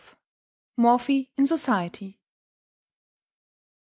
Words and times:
MORPHY 0.77 1.29
IN 1.37 1.45
SOCIETY. 1.45 2.19